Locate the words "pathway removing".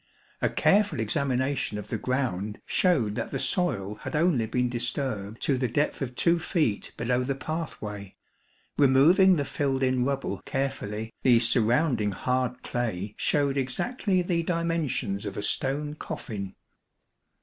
7.35-9.35